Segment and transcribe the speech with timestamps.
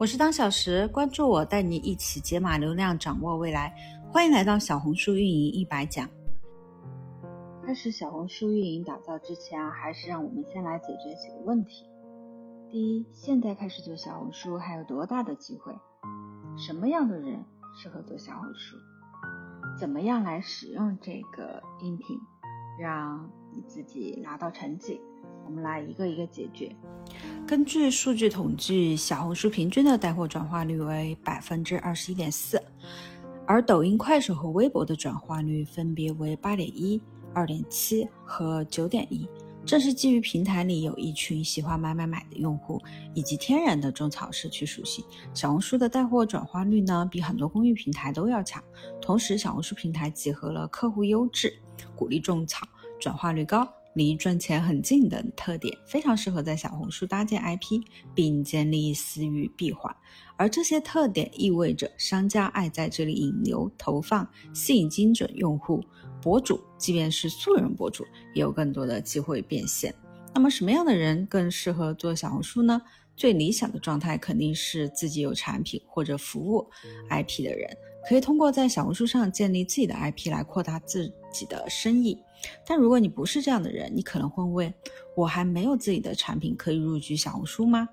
[0.00, 3.70] 我是当小时，关注我，带你一起解码流量，掌握未来。
[4.10, 6.08] 欢迎来到小红书运营一百讲。
[7.66, 11.84] 开始小红书运营打造之前啊，还是让我们先来解决几个问题。
[12.70, 15.70] 第一，现在开始做小红书还有多大的机会？
[16.56, 17.44] 什么样的人
[17.76, 18.78] 适合做小红书？
[19.78, 22.18] 怎么样来使用这个音频，
[22.80, 24.98] 让你自己拿到成绩？
[25.44, 26.74] 我们来一个一个解决。
[27.50, 32.62] 根据数据统计，小红书平均的带货转化率为百分之二十一点四，
[33.44, 37.02] 而抖音、快手和微博的转化率分别为八点一、
[37.34, 39.28] 二点七和九点一。
[39.66, 42.80] 正是基于平台里有一群喜欢买买买的用户，
[43.14, 45.04] 以及天然的种草社区属性。
[45.34, 48.62] 小红书的带货转化率呢，比很多公域平台都要强。
[49.02, 51.52] 同时，小红书平台集合了客户优质、
[51.96, 52.64] 鼓励种草、
[53.00, 53.68] 转化率高。
[53.94, 57.82] 离赚钱很近的特点，非常适合在小红书搭建 IP，
[58.14, 59.94] 并建立私域闭环。
[60.36, 65.82] 而这些特点意味着商家爱在这里引流投放，吸引精准用户。
[66.22, 69.94] 博主即便是素人博主，也有更多的机会变现。
[70.34, 72.80] 那么，什么样的人更适合做小红书呢？
[73.16, 76.66] 最理想的状态肯定是自己有产品或者服务
[77.10, 77.68] IP 的人，
[78.08, 82.22] 可以通过在小红书上建立自己的 IP 来扩大自自己的生意。
[82.66, 84.72] 但如果你不是这样的人，你可能会问：
[85.14, 87.88] 我还没有自己的产品可以入局小红书吗？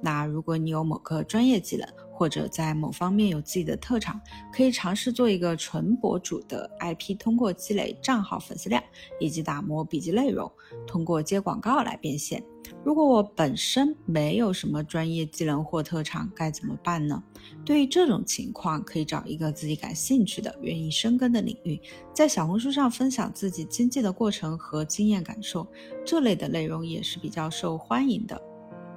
[0.00, 1.88] 那如果你有某个专业技能，
[2.18, 4.20] 或者在某方面有自己的特长，
[4.52, 8.82] 可以尝试做一个纯博主的 IP，通过积累账号粉丝量
[9.20, 10.50] 以及打磨笔记内容，
[10.84, 12.42] 通过接广告来变现。
[12.84, 17.22] 如果我本身没有什么专业技能或特长，该怎么办呢？
[17.64, 21.80] 对于这种情况，可以找一个自己感兴趣的、愿意深耕的领域，
[22.12, 25.64] 在小红书上分享自己经济的过程和经验感受，
[26.04, 28.42] 这类的内容也是比较受欢迎的。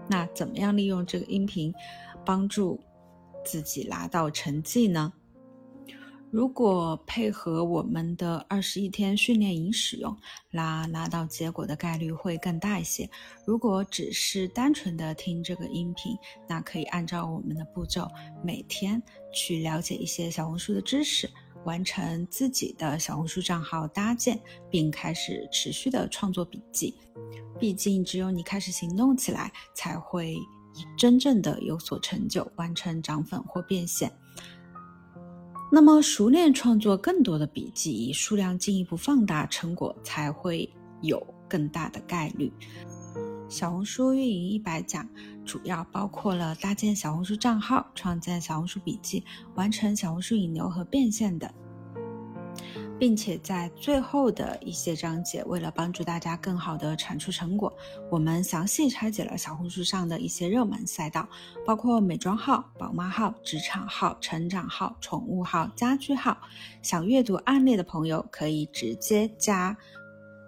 [0.09, 1.71] 那怎么样利用这个音频
[2.25, 2.79] 帮助？
[3.43, 5.11] 自己拿到成绩呢？
[6.29, 10.15] 如果配合我们的二十一天训练营使用，
[10.49, 13.09] 那拿到结果的概率会更大一些。
[13.45, 18.07] 如果只是单纯的听这个音频，那可以按照我们的步骤，
[18.41, 19.03] 每天
[19.33, 21.29] 去了解一些小红书的知识，
[21.65, 26.95] 完成自己的小红书账号搭建，并开始持续的创作笔记。
[27.59, 30.37] 毕竟，只有你开始行动起来，才会。
[30.97, 34.11] 真正的有所成就，完成涨粉或变现。
[35.71, 40.69] 那么，熟练创作更多的笔记，以数量进一步放大成果，才会
[41.01, 42.51] 有更大的概率。
[43.47, 45.07] 小红书运营一百讲，
[45.45, 49.23] 主要包括了搭建小红书账号、创建小红书笔记、
[49.55, 51.49] 完成小红书引流和变现等。
[53.01, 57.75] 并且在最后的一些章节，为了帮助大家更好的产出成果，
[58.11, 61.27] 我们详细拆解了小红书上的一些热门赛道，
[61.65, 66.37] 包括美妆号、宝妈号、职场号、成长号、宠物号、家居号。
[66.83, 69.75] 想阅读案例的朋友可以直接加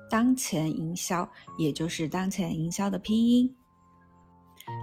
[0.07, 1.27] 当前营销，
[1.57, 3.51] 也就是当前营销的拼音，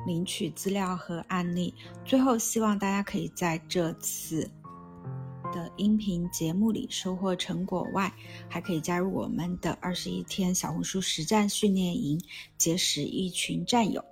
[0.08, 1.72] 领取资料和案例。
[2.04, 4.50] 最后，希望大家可以在这次。
[5.52, 8.12] 的音频节目里收获成果外，
[8.48, 12.20] 还可以加入我们的二十一天小红书实战训练营，
[12.56, 14.04] 结识一群战友。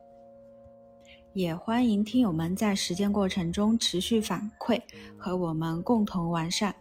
[1.34, 4.80] 也欢迎听友们在实践过程中持续反馈，
[5.16, 6.74] 和我们共同完善。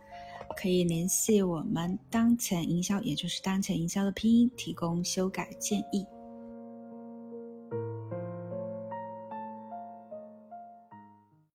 [0.55, 6.03] 可以联系我们当前营销，也就是当前营销的拼音，提供修改建议。